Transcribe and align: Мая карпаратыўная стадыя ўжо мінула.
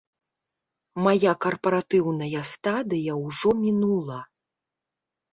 Мая 1.07 1.33
карпаратыўная 1.43 2.41
стадыя 2.51 3.13
ўжо 3.25 3.49
мінула. 3.65 4.17